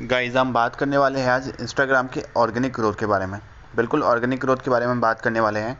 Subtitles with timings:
[0.00, 3.38] Guys हम बात करने वाले हैं आज इंस्टाग्राम के ऑर्गेनिक ग्रोथ के बारे में।
[3.76, 5.76] बिल्कुल ऑर्गेनिक ग्रोथ के बारे में बात करने वाले हैं।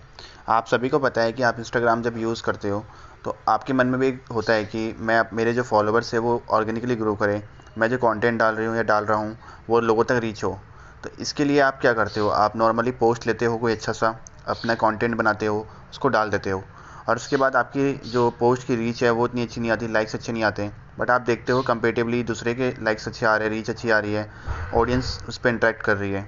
[0.49, 2.83] आप सभी को पता है कि आप इंस्टाग्राम जब यूज़ करते हो
[3.25, 6.97] तो आपके मन में भी होता है कि मैं मेरे जो फॉलोअर्स है वो ऑर्गेनिकली
[6.97, 7.43] ग्रो करें।
[7.79, 9.37] मैं जो कंटेंट डाल रही हूँ या डाल रहा हूँ,
[9.69, 10.59] वो लोगों तक रीच हो।
[11.05, 12.29] तो इसके लिए आप क्या करते हो?
[12.29, 14.15] आप नॉर्मली पोस्ट लेते हो कोई अच्छा सा,
[14.47, 16.63] अपना कंटेंट बनाते हो, उसको डाल देते हो।
[17.09, 20.15] और उसके बाद आपकी जो पोस्ट की रीच है, वो इतनी अच्छी नहीं आती लाइक्स
[20.15, 23.55] अच्छे नहीं आते। बट आप देखते हो कंपेटिवली दूसरे के लाइक्स अच्छे आ रहे हैं
[23.55, 24.31] रीच अच्छी आ रही है
[24.75, 26.23] ऑडियंस उस पर इंट्रैक्ट कर रही है।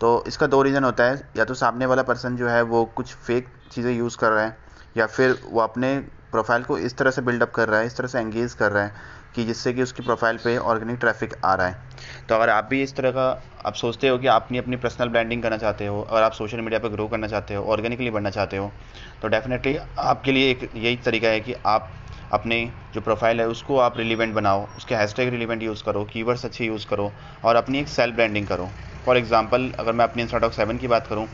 [0.00, 3.14] तो इसका दो रीज़न होता है, या तो सामने वाला पर्सन जो है, वो कुछ
[3.16, 4.56] फेक चीज़ें यूज़ कर रहा है,
[4.96, 5.96] या फिर वो अपने
[6.32, 8.84] प्रोफ़ाइल को इस तरह से बिल्डअप कर रहा है, इस तरह से एंगेज कर रहा
[8.84, 11.76] है कि जिससे कि उसकी प्रोफ़ाइल पे ऑर्गेनिक ट्रैफ़िक आ रहा है।
[12.28, 13.30] तो अगर आप भी इस तरह का,
[13.66, 16.60] आप सोचते हो कि आप अपनी अपनी पर्सनल ब्रांडिंग करना चाहते हो, अगर आप सोशल
[16.60, 18.70] मीडिया पर ग्रो करना चाहते हो ऑर्गेनिकली बढ़ना चाहते हो
[19.22, 21.90] तो डेफिनेटली आपके लिए एक यही तरीका है कि आप
[22.32, 26.64] अपने जो प्रोफ़ाइल है उसको आप रिलीवेंट बनाओ, उसके हैशटैग रिलीवेंट यूज़ करो कीवर्ड्स अच्छे
[26.64, 27.10] यूज़ करो
[27.44, 28.68] और अपनी एक सेल्फ ब्रांडिंग करो।
[29.06, 31.26] फॉर एग्जांपल अगर मैं अपनी इंस्टाटॉक सेवन की बात करूँ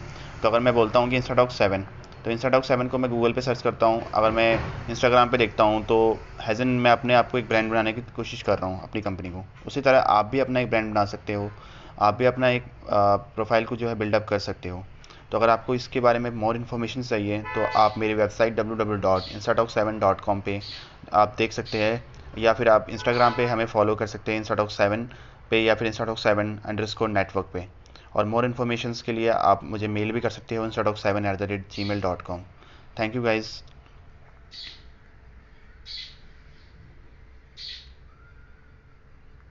[0.42, 1.84] तो अगर मैं बोलता हूँ कि इंस्टाटॉक सेवन
[2.26, 4.58] तो इंस्टाटॉक सेवन को मैं गूगल पे सर्च करता हूँ। अगर मैं
[4.90, 5.98] इंस्टाग्राम पे देखता हूँ तो
[6.42, 9.30] हैज़न मैं अपने आप को एक ब्रांड बनाने की कोशिश कर रहा हूँ अपनी कंपनी
[9.30, 11.50] को। उसी तरह आप भी अपना एक ब्रांड बना सकते हो।
[11.98, 14.82] आप भी अपना एक प्रोफ़ाइल को जो है बिल्डअप कर सकते हो।
[15.32, 18.96] तो अगर आपको इसके बारे में मोर इन्फॉर्मेशन चाहिए तो आप मेरी website W W
[19.00, 20.60] dot Instatalk seven dot com पर
[21.14, 22.04] आप देख सकते हैं,
[22.38, 25.08] या फिर आप इंस्टाग्राम पे हमें फॉलो कर सकते हैं इंस्टाटॉक सेवन
[25.50, 27.66] पे, या फिर Instatalk seven under score network पे।
[28.16, 31.38] और मोर इन्फॉर्मेशन के लिए आप मुझे मेल भी कर सकते हो Instatalk seven at
[31.38, 32.42] the rate gmail dot com
[33.00, 33.50] thank you guys